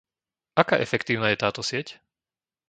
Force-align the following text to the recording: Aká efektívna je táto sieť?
Aká 0.61 0.75
efektívna 0.85 1.27
je 1.29 1.37
táto 1.43 1.61
sieť? 1.69 1.87